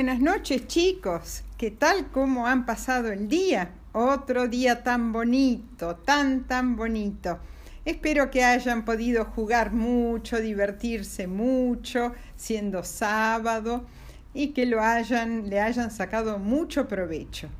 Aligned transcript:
buenas 0.00 0.20
noches 0.20 0.66
chicos. 0.66 1.42
¿Qué 1.58 1.70
tal? 1.70 2.10
¿Cómo 2.10 2.46
han 2.46 2.64
pasado 2.64 3.12
el 3.12 3.28
día? 3.28 3.72
Otro 3.92 4.48
día 4.48 4.82
tan 4.82 5.12
bonito, 5.12 5.96
tan, 5.96 6.44
tan 6.44 6.74
bonito. 6.74 7.38
Espero 7.84 8.30
que 8.30 8.42
hayan 8.42 8.86
podido 8.86 9.26
jugar 9.26 9.72
mucho, 9.72 10.40
divertirse 10.40 11.26
mucho, 11.26 12.14
siendo 12.34 12.82
sábado, 12.82 13.84
y 14.32 14.52
que 14.54 14.64
lo 14.64 14.80
hayan, 14.80 15.50
le 15.50 15.60
hayan 15.60 15.90
sacado 15.90 16.38
mucho 16.38 16.88
provecho. 16.88 17.50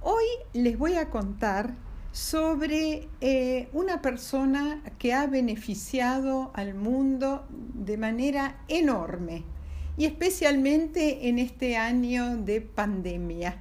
Hoy 0.00 0.24
les 0.54 0.76
voy 0.76 0.96
a 0.96 1.10
contar 1.10 1.74
sobre 2.10 3.06
eh, 3.20 3.68
una 3.72 4.02
persona 4.02 4.82
que 4.98 5.14
ha 5.14 5.28
beneficiado 5.28 6.50
al 6.54 6.74
mundo 6.74 7.46
de 7.48 7.96
manera 7.96 8.56
enorme 8.66 9.44
y 9.98 10.06
especialmente 10.06 11.28
en 11.28 11.40
este 11.40 11.76
año 11.76 12.36
de 12.36 12.60
pandemia. 12.60 13.56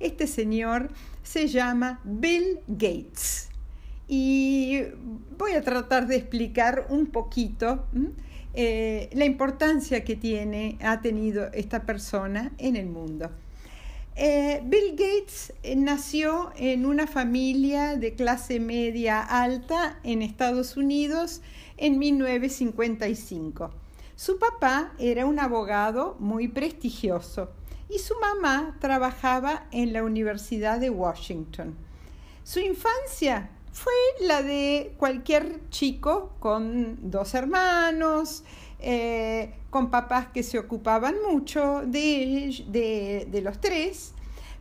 Este 0.00 0.26
señor 0.26 0.90
se 1.22 1.48
llama 1.48 2.00
Bill 2.02 2.60
Gates 2.66 3.50
y 4.08 4.80
voy 5.36 5.52
a 5.52 5.62
tratar 5.62 6.06
de 6.06 6.16
explicar 6.16 6.86
un 6.88 7.06
poquito 7.06 7.86
eh, 8.54 9.10
la 9.12 9.26
importancia 9.26 10.02
que 10.02 10.16
tiene, 10.16 10.78
ha 10.80 11.02
tenido 11.02 11.52
esta 11.52 11.82
persona 11.82 12.52
en 12.56 12.76
el 12.76 12.86
mundo. 12.86 13.30
Eh, 14.14 14.62
Bill 14.64 14.92
Gates 14.92 15.52
eh, 15.62 15.76
nació 15.76 16.52
en 16.56 16.86
una 16.86 17.06
familia 17.06 17.96
de 17.96 18.14
clase 18.14 18.60
media 18.60 19.20
alta 19.20 19.98
en 20.04 20.22
Estados 20.22 20.78
Unidos 20.78 21.42
en 21.76 21.98
1955. 21.98 23.85
Su 24.16 24.38
papá 24.38 24.92
era 24.98 25.26
un 25.26 25.38
abogado 25.38 26.16
muy 26.18 26.48
prestigioso 26.48 27.50
y 27.88 27.98
su 27.98 28.14
mamá 28.18 28.76
trabajaba 28.80 29.66
en 29.70 29.92
la 29.92 30.02
Universidad 30.02 30.80
de 30.80 30.88
Washington. 30.88 31.76
Su 32.42 32.60
infancia 32.60 33.50
fue 33.72 33.92
la 34.20 34.42
de 34.42 34.94
cualquier 34.96 35.68
chico 35.68 36.32
con 36.40 37.10
dos 37.10 37.34
hermanos, 37.34 38.42
eh, 38.78 39.52
con 39.68 39.90
papás 39.90 40.28
que 40.28 40.42
se 40.42 40.58
ocupaban 40.58 41.16
mucho 41.28 41.82
de, 41.84 43.26
de, 43.30 43.40
los 43.42 43.60
tres, 43.60 44.14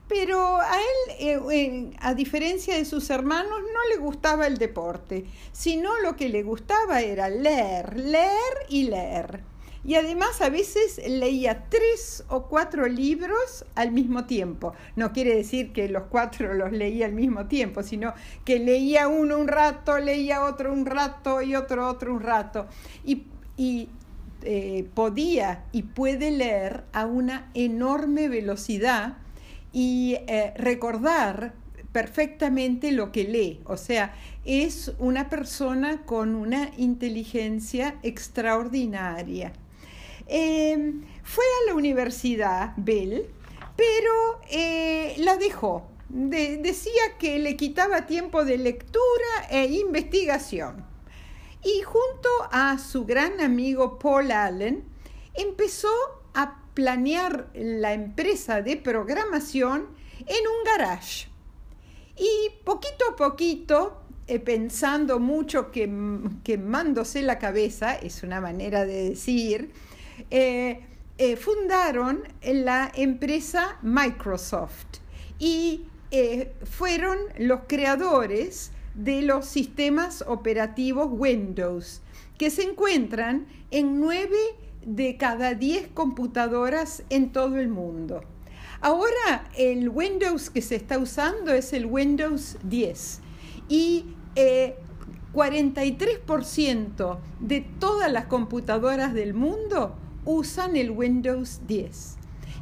pero 0.08 0.58
a 0.58 0.78
él, 0.78 1.42
eh, 1.52 1.92
a 2.02 2.14
diferencia 2.14 2.76
de 2.76 2.86
sus 2.86 3.10
hermanos, 3.10 3.62
no 3.62 3.90
le 3.90 3.98
gustaba 3.98 4.48
el 4.48 4.58
deporte, 4.58 5.26
sino 5.52 6.00
lo 6.02 6.16
que 6.16 6.30
le 6.30 6.44
gustaba 6.44 7.02
era 7.02 7.30
leer, 7.30 7.98
leer 7.98 8.54
y 8.70 8.84
leer. 8.84 9.55
Y 9.86 9.94
además 9.94 10.42
a 10.42 10.50
veces 10.50 11.00
leía 11.08 11.66
tres 11.70 12.24
o 12.30 12.48
cuatro 12.48 12.88
libros 12.88 13.66
al 13.76 13.92
mismo 13.92 14.26
tiempo. 14.26 14.74
No 14.96 15.14
quiere 15.14 15.36
decir 15.36 15.74
que 15.74 15.88
los 15.90 16.06
cuatro 16.10 16.56
los 16.56 16.72
leía 16.72 17.06
al 17.06 17.14
mismo 17.14 17.46
tiempo, 17.46 17.84
sino 17.84 18.16
que 18.44 18.58
leía 18.58 19.08
uno 19.08 19.38
un 19.38 19.48
rato, 19.48 20.00
leía 20.00 20.44
otro 20.44 20.74
un 20.74 20.88
rato 20.88 21.44
y 21.44 21.56
otro 21.56 21.88
otro 21.88 22.16
un 22.16 22.22
rato. 22.22 22.66
Y, 23.06 23.28
eh, 24.48 24.88
podía 24.94 25.66
y 25.72 25.84
puede 25.84 26.32
leer 26.32 26.84
a 26.92 27.06
una 27.06 27.52
enorme 27.54 28.28
velocidad 28.28 29.18
y 29.72 30.18
eh, 30.28 30.54
recordar 30.58 31.54
perfectamente 31.92 32.92
lo 32.92 33.12
que 33.12 33.24
lee. 33.24 33.62
O 33.66 33.78
sea, 33.78 34.16
es 34.46 34.94
una 34.98 35.30
persona 35.30 36.06
con 36.06 36.34
una 36.36 36.72
inteligencia 36.78 37.96
extraordinaria. 38.02 39.54
Em, 40.28 41.04
fue 41.24 41.44
a 41.44 41.70
la 41.70 41.76
universidad, 41.76 42.74
Bell, 42.78 43.28
pero 43.76 44.40
eh, 44.50 45.16
la 45.20 45.38
dejó. 45.38 45.90
decía 46.08 47.18
que 47.20 47.40
le 47.40 47.58
quitaba 47.58 48.06
tiempo 48.06 48.46
de 48.46 48.58
lectura 48.58 49.48
e 49.50 49.66
investigación. 49.66 50.86
Y 51.64 51.82
junto 51.82 52.30
a 52.52 52.78
su 52.78 53.06
gran 53.06 53.42
amigo 53.42 53.98
Paul 53.98 54.32
Allen, 54.32 54.84
empezó 55.34 55.90
a 56.34 56.62
planear 56.74 57.50
la 57.56 57.94
empresa 57.94 58.62
de 58.62 58.78
programación 58.78 59.88
en 60.20 60.48
un 60.48 60.64
garage. 60.64 61.28
Y 62.18 62.52
poquito 62.64 63.06
a 63.12 63.16
poquito, 63.16 64.04
eh, 64.28 64.40
pensando 64.40 65.20
mucho, 65.20 65.72
quemándose 65.72 67.22
la 67.24 67.40
cabeza, 67.40 67.96
es 67.96 68.24
una 68.24 68.42
manera 68.42 68.86
de 68.86 69.10
decir, 69.10 69.72
eh, 70.30 70.82
eh, 71.18 71.36
fundaron 71.38 72.24
la 72.44 72.92
empresa 72.96 73.78
Microsoft 73.82 75.00
y 75.40 75.86
eh, 76.12 76.54
fueron 76.64 77.18
los 77.38 77.62
creadores 77.68 78.72
de 78.96 79.22
los 79.22 79.46
sistemas 79.46 80.24
operativos 80.28 81.08
Windows, 81.12 82.02
que 82.38 82.50
se 82.50 82.64
encuentran 82.64 83.48
en 83.72 84.00
nueve 84.00 84.38
de 84.86 85.18
cada 85.18 85.54
diez 85.54 85.88
computadoras 85.88 87.04
en 87.10 87.32
todo 87.32 87.58
el 87.58 87.70
mundo. 87.70 88.22
Ahora 88.82 89.50
el 89.58 89.90
Windows 89.90 90.50
que 90.50 90.62
se 90.62 90.76
está 90.76 90.98
usando 90.98 91.54
es 91.54 91.74
el 91.74 91.86
Windows 91.86 92.58
10 92.64 93.22
y 93.68 94.06
43% 95.34 97.18
de 97.40 97.62
todas 97.80 98.12
las 98.12 98.26
computadoras 98.26 99.14
del 99.14 99.34
mundo 99.34 99.96
usan 100.26 100.76
el 100.76 100.92
Windows 100.92 101.62
10 101.68 102.18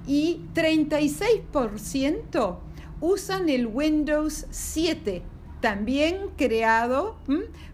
y 0.05 0.41
36% 0.53 2.57
usan 3.01 3.49
el 3.49 3.67
Windows 3.67 4.45
7, 4.49 5.21
también 5.61 6.29
creado 6.37 7.17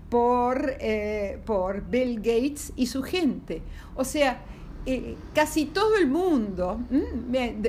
por, 0.09 0.75
eh, 0.79 1.39
por 1.45 1.89
Bill 1.89 2.17
Gates 2.17 2.73
y 2.75 2.87
su 2.87 3.03
gente. 3.03 3.61
O 3.95 4.03
sea, 4.03 4.41
eh, 4.85 5.17
casi 5.33 5.65
todo 5.65 5.97
el 5.97 6.07
mundo, 6.07 6.79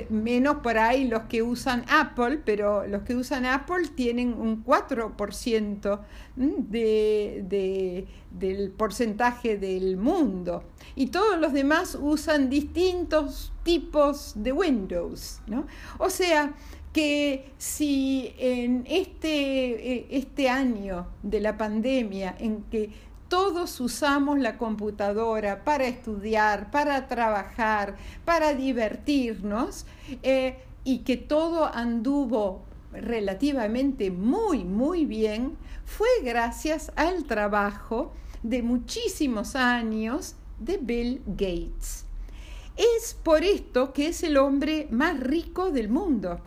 menos 0.09 0.57
por 0.57 0.77
ahí 0.77 1.07
los 1.07 1.23
que 1.23 1.43
usan 1.43 1.83
Apple, 1.89 2.39
pero 2.43 2.87
los 2.87 3.03
que 3.03 3.15
usan 3.15 3.45
Apple 3.45 3.89
tienen 3.95 4.33
un 4.33 4.63
4% 4.63 5.99
de, 6.35 8.07
del 8.31 8.71
porcentaje 8.71 9.57
del 9.57 9.97
mundo. 9.97 10.63
Y 10.95 11.07
todos 11.07 11.39
los 11.39 11.53
demás 11.53 11.97
usan 11.99 12.49
distintos 12.49 13.51
tipos 13.63 14.33
de 14.35 14.51
Windows. 14.51 15.41
O 15.99 16.09
sea, 16.09 16.53
que 16.93 17.51
si 17.57 18.33
en 18.37 18.83
este, 18.87 19.93
eh, 19.93 20.07
este 20.11 20.49
año 20.49 21.07
de 21.23 21.39
la 21.39 21.57
pandemia 21.57 22.35
en 22.37 22.63
que 22.63 22.89
todos 23.31 23.79
usamos 23.79 24.39
la 24.39 24.57
computadora 24.57 25.63
para 25.63 25.87
estudiar, 25.87 26.69
para 26.69 27.07
trabajar, 27.07 27.95
para 28.25 28.53
divertirnos 28.53 29.85
eh, 30.21 30.57
y 30.83 30.99
que 30.99 31.15
todo 31.15 31.73
anduvo 31.73 32.65
relativamente 32.91 34.11
muy, 34.11 34.65
muy 34.65 35.05
bien, 35.05 35.55
fue 35.85 36.09
gracias 36.25 36.91
al 36.97 37.23
trabajo 37.23 38.11
de 38.43 38.63
muchísimos 38.63 39.55
años 39.55 40.35
de 40.59 40.75
Bill 40.75 41.21
Gates. 41.25 42.03
Es 42.75 43.13
por 43.13 43.45
esto 43.45 43.93
que 43.93 44.07
es 44.07 44.23
el 44.23 44.35
hombre 44.35 44.89
más 44.91 45.17
rico 45.17 45.71
del 45.71 45.87
mundo, 45.87 46.41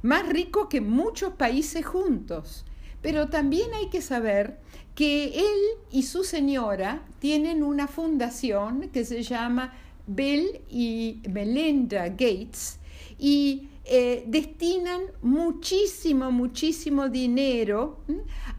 más 0.00 0.26
rico 0.26 0.70
que 0.70 0.80
muchos 0.80 1.34
países 1.34 1.84
juntos. 1.84 2.64
Pero 3.04 3.28
también 3.28 3.74
hay 3.74 3.90
que 3.90 4.00
saber 4.00 4.56
que 4.94 5.38
él 5.38 5.60
y 5.90 6.04
su 6.04 6.24
señora 6.24 7.02
tienen 7.18 7.62
una 7.62 7.86
fundación 7.86 8.88
que 8.94 9.04
se 9.04 9.22
llama 9.22 9.74
Bill 10.06 10.62
y 10.70 11.20
Melinda 11.28 12.08
Gates 12.08 12.78
y 13.18 13.68
eh, 13.86 14.24
destinan 14.26 15.02
muchísimo, 15.20 16.30
muchísimo 16.30 17.10
dinero 17.10 17.98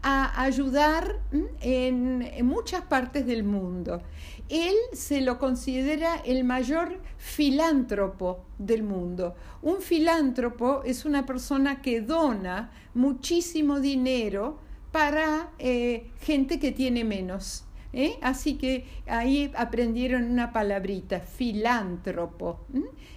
a 0.02 0.40
ayudar 0.40 1.20
en, 1.60 2.30
muchas 2.46 2.82
partes 2.82 3.26
del 3.26 3.42
mundo. 3.42 4.02
Él 4.48 4.76
se 4.92 5.20
lo 5.22 5.40
considera 5.40 6.14
el 6.24 6.44
mayor 6.44 7.00
filántropo 7.18 8.44
del 8.58 8.84
mundo. 8.84 9.34
Un 9.62 9.80
filántropo 9.80 10.84
es 10.84 11.04
una 11.04 11.26
persona 11.26 11.82
que 11.82 12.00
dona 12.02 12.70
muchísimo 12.94 13.80
dinero 13.80 14.60
para 14.92 15.50
eh, 15.58 16.12
gente 16.20 16.60
que 16.60 16.70
tiene 16.70 17.02
menos. 17.02 17.65
¿Eh? 17.92 18.18
Así 18.22 18.54
que 18.56 18.84
ahí 19.06 19.50
aprendieron 19.56 20.24
una 20.24 20.52
palabrita, 20.52 21.20
filántropo. 21.20 22.60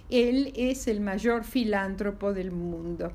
Él 0.08 0.52
es 0.56 0.88
el 0.88 1.00
mayor 1.00 1.44
filántropo 1.44 2.32
del 2.32 2.50
mundo. 2.50 3.12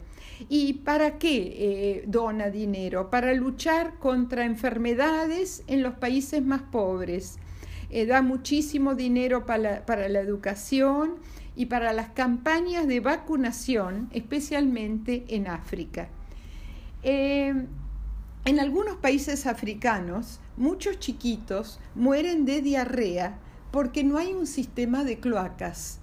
¿Y 0.49 0.73
para 0.73 1.17
qué 1.17 1.55
eh, 1.57 2.03
dona 2.07 2.49
dinero? 2.49 3.09
Para 3.09 3.33
luchar 3.33 3.99
contra 3.99 4.45
enfermedades 4.45 5.63
en 5.67 5.81
los 5.83 5.95
países 5.95 6.43
más 6.43 6.61
pobres. 6.61 7.37
da 8.07 8.21
muchísimo 8.21 8.95
dinero 8.95 9.45
para 9.45 10.09
la 10.09 10.19
educación 10.19 11.15
y 11.55 11.67
para 11.67 11.93
las 11.93 12.09
campañas 12.09 12.87
de 12.87 12.99
vacunación, 12.99 14.09
especialmente 14.11 15.25
en 15.29 15.47
África. 15.47 16.09
Eh, 17.03 17.53
en 18.45 18.59
algunos 18.59 18.97
países 18.97 19.47
africanos, 19.47 20.39
muchos 20.55 20.99
chiquitos 20.99 21.79
mueren 21.95 22.45
de 22.45 22.61
diarrea 22.61 23.39
porque 23.71 24.03
no 24.03 24.17
hay 24.17 24.33
un 24.33 24.45
sistema 24.45 25.03
de 25.03 25.19
cloacas. 25.19 25.99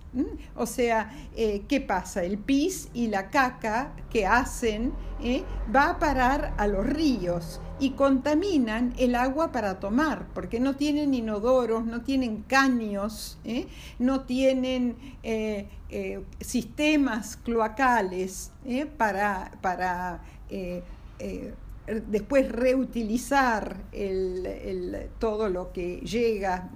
O 0.54 0.66
sea, 0.66 1.10
eh, 1.36 1.62
¿qué 1.68 1.80
pasa? 1.80 2.22
El 2.22 2.36
pis 2.36 2.90
y 2.92 3.06
la 3.06 3.30
caca 3.30 3.94
que 4.10 4.26
hacen 4.26 4.92
eh, 5.22 5.42
va 5.74 5.90
a 5.90 5.98
parar 5.98 6.52
a 6.58 6.66
los 6.66 6.84
ríos 6.84 7.62
y 7.80 7.92
contaminan 7.92 8.92
el 8.98 9.14
agua 9.14 9.52
para 9.52 9.80
tomar, 9.80 10.26
porque 10.34 10.60
no 10.60 10.76
tienen 10.76 11.14
inodoros, 11.14 11.86
no 11.86 12.02
tienen 12.02 12.42
caños, 12.42 13.38
eh, 13.44 13.68
no 13.98 14.22
tienen 14.22 14.96
sistemas 16.40 17.36
cloacales 17.36 18.50
para, 18.98 19.52
para 19.62 20.20
después 21.86 22.50
reutilizar 22.50 23.76
todo 25.18 25.48
lo 25.48 25.72
que 25.72 25.96
llega 26.00 26.70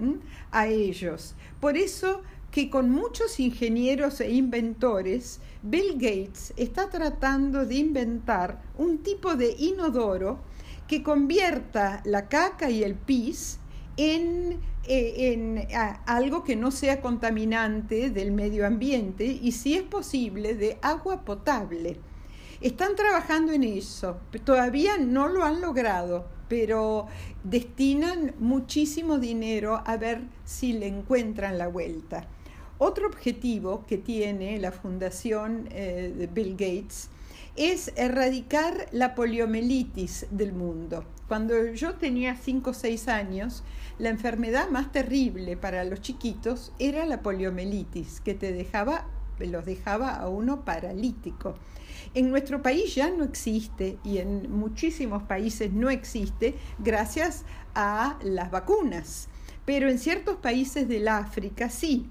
a 0.51 0.67
ellos. 0.67 1.35
Por 1.61 1.77
eso 1.77 2.23
que 2.51 2.71
con 2.71 2.91
muchos 2.91 3.39
ingenieros 3.39 4.21
e 4.21 4.31
inventores, 4.31 5.41
Bill 5.63 5.95
Gates 5.95 6.55
está 6.57 6.89
tratando 6.89 7.67
de 7.67 7.75
inventar 7.75 8.63
un 8.79 8.99
tipo 8.99 9.35
de 9.37 9.55
inodoro 9.59 10.39
que 10.89 11.03
convierta 11.03 12.01
la 12.05 12.29
caca 12.29 12.71
y 12.71 12.83
el 12.83 12.95
pis 12.95 13.59
en, 13.97 14.61
eh, 14.89 15.69
algo 16.07 16.45
que 16.45 16.57
no 16.57 16.71
sea 16.71 17.01
contaminante 17.01 18.11
del 18.11 18.33
medio 18.33 18.67
ambiente 18.67 19.27
y 19.27 19.53
si 19.53 19.75
es 19.75 19.83
posible 19.83 20.55
de 20.55 20.79
agua 20.81 21.25
potable. 21.25 21.99
Están 22.61 22.97
trabajando 22.97 23.53
en 23.53 23.65
eso, 23.65 24.19
todavía 24.45 24.99
no 24.99 25.29
lo 25.29 25.45
han 25.45 25.61
logrado, 25.61 26.27
pero 26.49 27.07
destinan 27.45 28.35
muchísimo 28.39 29.19
dinero 29.19 29.83
a 29.85 29.97
ver 29.97 30.23
si 30.45 30.73
le 30.73 30.87
encuentran 30.87 31.59
la 31.59 31.69
vuelta. 31.69 32.27
Otro 32.79 33.07
objetivo 33.07 33.85
que 33.87 33.99
tiene 33.99 34.59
la 34.59 34.73
fundación 34.73 35.69
eh, 35.71 36.13
de 36.17 36.27
Bill 36.27 36.53
Gates 36.53 37.11
es 37.57 37.93
erradicar 37.97 38.87
la 38.93 39.15
poliomielitis 39.15 40.27
del 40.31 40.53
mundo. 40.53 41.05
Cuando 41.27 41.73
yo 41.73 41.95
tenía 41.95 42.37
5 42.37 42.71
o 42.71 42.75
6 42.75 43.09
años, 43.09 43.65
la 43.99 44.11
enfermedad 44.11 44.69
más 44.69 44.93
terrible 44.93 45.57
para 45.57 45.85
los 45.85 46.01
chiquitos 46.01 46.73
era 46.79 47.07
la 47.07 47.23
poliomielitis, 47.23 48.21
que 48.21 48.35
te 48.35 48.53
dejaba, 48.53 49.07
los 49.41 49.65
dejaba 49.67 50.15
a 50.15 50.29
uno 50.29 50.65
paralítico. 50.65 51.57
En 52.15 52.31
nuestro 52.31 52.63
país 52.63 52.95
ya 52.95 53.11
no 53.11 53.25
existe 53.25 53.99
y 54.05 54.19
en 54.19 54.51
muchísimos 54.51 55.23
países 55.25 55.73
no 55.73 55.91
existe 55.91 56.55
gracias 56.79 57.45
a 57.75 58.19
las 58.23 58.51
vacunas, 58.51 59.29
pero 59.65 59.91
en 59.91 59.99
ciertos 59.99 60.37
países 60.37 60.89
del 60.89 61.09
África 61.09 61.69
sí. 61.69 62.09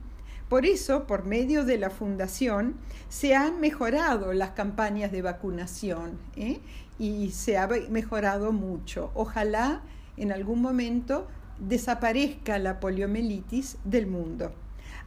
Por 0.49 0.67
eso, 0.67 1.07
por 1.07 1.25
medio 1.25 1.65
de 1.65 1.79
la 1.79 1.89
fundación, 1.89 2.75
se 3.09 3.33
han 3.35 3.59
mejorado 3.59 4.31
las 4.33 4.51
campañas 4.51 5.11
de 5.11 5.23
vacunación 5.23 6.19
¿eh? 6.35 6.59
y 6.99 7.31
se 7.31 7.57
ha 7.57 7.67
mejorado 7.89 8.51
mucho. 8.51 9.09
Ojalá 9.15 9.81
en 10.17 10.31
algún 10.31 10.61
momento 10.61 11.27
desaparezca 11.59 12.59
la 12.59 12.79
poliomielitis 12.79 13.77
del 13.83 14.05
mundo. 14.05 14.53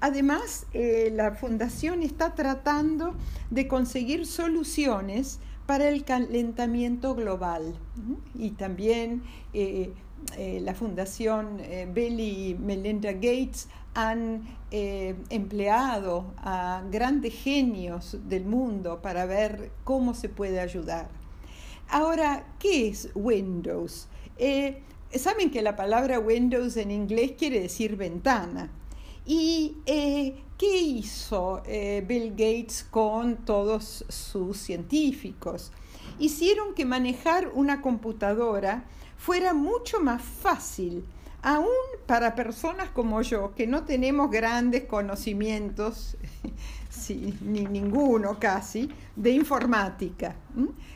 Además, 0.00 0.67
eh, 0.75 1.11
la 1.12 1.33
Fundación 1.33 2.03
está 2.03 2.35
tratando 2.35 3.15
de 3.50 3.67
conseguir 3.67 4.27
soluciones 4.27 5.41
para 5.67 5.89
el 5.89 6.05
calentamiento 6.05 7.15
global 7.15 7.75
y 8.35 8.53
también 8.53 9.23
eh, 9.53 9.93
eh, 10.39 10.61
la 10.62 10.75
Fundación 10.75 11.61
Bill 11.93 12.21
y 12.21 12.56
Melinda 12.59 13.12
Gates 13.12 13.69
han 13.95 14.56
empleado 14.71 16.33
a 16.39 16.83
grandes 16.91 17.35
genios 17.35 18.17
del 18.29 18.45
mundo 18.45 19.03
para 19.03 19.27
ver 19.27 19.73
cómo 19.85 20.15
se 20.15 20.29
puede 20.29 20.61
ayudar. 20.61 21.09
Ahora, 21.91 22.47
¿qué 22.59 22.89
es 22.89 23.11
Windows? 23.15 24.09
Saben 25.15 25.50
que 25.50 25.62
la 25.62 25.75
palabra 25.75 26.21
Windows 26.21 26.77
en 26.77 26.93
inglés 26.93 27.33
quiere 27.37 27.61
decir 27.61 27.97
ventana. 27.97 28.71
¿Y 29.31 29.77
eh, 29.85 30.43
qué 30.57 30.79
hizo 30.79 31.63
eh, 31.67 32.03
Bill 32.09 32.31
Gates 32.31 32.83
con 32.91 33.37
todos 33.45 34.07
sus 34.09 34.57
científicos? 34.57 35.71
Hicieron 36.19 36.73
que 36.75 36.87
manejar 36.87 37.51
una 37.53 37.83
computadora 37.83 38.85
fuera 39.19 39.53
mucho 39.53 40.01
más 40.01 40.23
fácil, 40.23 41.05
aún 41.43 41.69
para 42.07 42.35
personas 42.35 42.89
como 42.89 43.21
yo, 43.21 43.55
que 43.55 43.67
no 43.67 43.85
tenemos 43.85 44.31
grandes 44.31 44.85
conocimientos, 44.85 46.17
ni 47.43 47.65
ninguno 47.67 48.39
casi, 48.39 48.89
de 49.15 49.31
informática. 49.31 50.35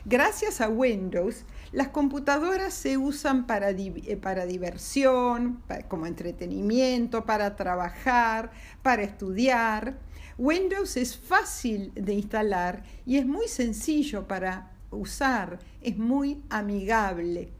Gracias 0.05 0.61
a 0.61 0.69
Windows, 0.69 1.45
las 1.71 1.89
computadoras 1.89 2.73
se 2.73 2.97
usan 2.97 3.47
para, 3.47 3.69
eh, 3.71 4.17
para 4.21 4.45
diversión, 4.45 5.61
como 5.87 6.05
entretenimiento, 6.05 7.25
para 7.25 7.55
trabajar, 7.55 8.51
para 8.81 9.03
estudiar. 9.03 9.97
Windows 10.37 10.97
es 10.97 11.17
fácil 11.17 11.91
de 11.95 12.13
instalar 12.13 12.83
y 13.05 13.17
es 13.17 13.25
muy 13.25 13.47
sencillo 13.47 14.27
para 14.27 14.71
usar, 14.91 15.59
es 15.81 15.97
muy 15.97 16.41
amigable, 16.49 17.51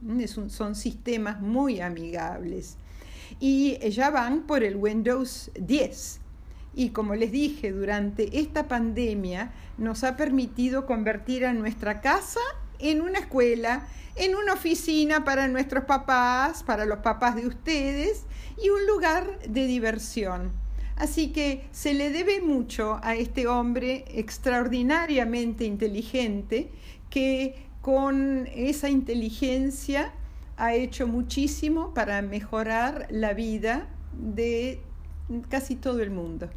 son 0.48 0.74
sistemas 0.74 1.40
muy 1.40 1.80
amigables. 1.80 2.76
Y 3.40 3.78
ya 3.90 4.10
van 4.10 4.46
por 4.46 4.62
el 4.62 4.76
Windows 4.76 5.50
10. 5.58 6.20
Y 6.76 6.90
como 6.90 7.14
les 7.14 7.30
dije, 7.30 7.72
durante 7.72 8.38
esta 8.38 8.66
pandemia 8.66 9.52
nos 9.78 10.02
ha 10.04 10.16
permitido 10.16 10.86
convertir 10.86 11.46
a 11.46 11.52
nuestra 11.52 12.00
casa 12.00 12.40
en 12.78 13.00
una 13.00 13.20
escuela, 13.20 13.86
en 14.16 14.34
una 14.34 14.54
oficina 14.54 15.24
para 15.24 15.48
nuestros 15.48 15.84
papás, 15.84 16.62
para 16.62 16.84
los 16.84 16.98
papás 16.98 17.36
de 17.36 17.46
ustedes 17.46 18.24
y 18.62 18.70
un 18.70 18.86
lugar 18.86 19.38
de 19.48 19.66
diversión. 19.66 20.52
Así 20.96 21.32
que 21.32 21.66
se 21.72 21.94
le 21.94 22.10
debe 22.10 22.40
mucho 22.40 23.00
a 23.02 23.16
este 23.16 23.46
hombre 23.46 24.04
extraordinariamente 24.08 25.64
inteligente 25.64 26.70
que 27.10 27.66
con 27.80 28.48
esa 28.54 28.88
inteligencia 28.88 30.12
ha 30.56 30.74
hecho 30.74 31.06
muchísimo 31.06 31.92
para 31.94 32.22
mejorar 32.22 33.08
la 33.10 33.34
vida 33.34 33.88
de 34.12 34.80
casi 35.48 35.74
todo 35.74 36.00
el 36.00 36.10
mundo. 36.10 36.48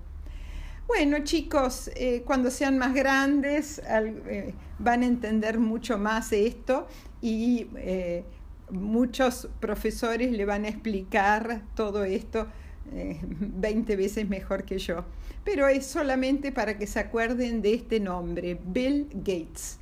Bueno, 0.88 1.20
chicos, 1.25 1.91
eh, 1.98 2.24
cuando 2.25 2.50
sean 2.50 2.77
más 2.77 2.94
grandes 2.94 3.82
eh, 3.86 4.53
van 4.79 5.03
a 5.03 5.06
entender 5.06 5.60
mucho 5.60 5.98
más 5.98 6.32
esto 6.32 6.88
y 7.22 7.67
eh, 7.75 8.24
muchos 8.72 9.50
profesores 9.60 10.32
le 10.32 10.46
van 10.46 10.63
a 10.63 10.70
explicar 10.70 11.62
todo 11.75 12.06
esto 12.06 12.48
20 12.89 13.98
veces 13.98 14.29
mejor 14.29 14.63
que 14.63 14.79
yo. 14.79 15.03
Pero 15.44 15.67
es 15.67 15.86
solamente 15.86 16.53
para 16.53 16.77
que 16.77 16.88
se 16.88 17.00
acuerden 17.00 17.62
de 17.62 17.74
este 17.74 18.00
nombre, 18.00 18.58
Bill 18.65 19.10
Gates, 19.13 19.79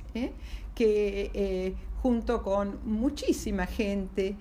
que 0.74 1.76
junto 2.02 2.42
con 2.42 2.80
muchísima 2.84 3.66
gente 3.66 4.34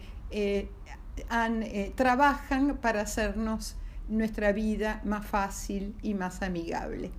trabajan 1.96 2.78
para 2.82 3.02
hacernos 3.02 3.76
nuestra 4.10 4.52
vida 4.52 5.02
más 5.04 5.26
fácil 5.26 5.96
y 6.02 6.14
más 6.14 6.42
amigable. 6.42 7.12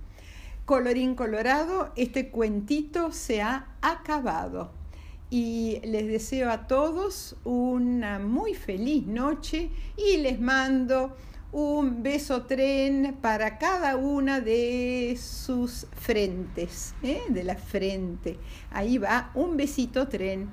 Colorín 0.65 1.15
colorado, 1.15 1.91
este 1.95 2.29
cuentito 2.29 3.11
se 3.11 3.41
ha 3.41 3.67
acabado 3.81 4.71
y 5.29 5.79
les 5.83 6.07
deseo 6.07 6.49
a 6.49 6.67
todos 6.67 7.35
una 7.43 8.19
muy 8.19 8.53
feliz 8.53 9.05
noche 9.05 9.69
y 9.97 10.17
les 10.17 10.39
mando 10.39 11.15
un 11.51 12.03
beso 12.03 12.43
tren 12.43 13.17
para 13.21 13.57
cada 13.57 13.95
una 13.95 14.41
de 14.41 15.17
sus 15.19 15.87
frentes, 15.91 16.93
¿eh? 17.01 17.21
de 17.29 17.43
la 17.43 17.55
frente. 17.55 18.37
Ahí 18.71 18.97
va 18.97 19.31
un 19.33 19.57
besito 19.57 20.07
tren. 20.07 20.49